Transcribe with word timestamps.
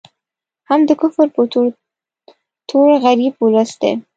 هم 0.69 0.79
د 0.89 0.91
کفر 1.01 1.27
په 1.35 1.41
تور، 1.51 1.69
تور 2.69 2.89
غریب 3.05 3.33
ولس 3.43 3.71
دی 3.81 3.91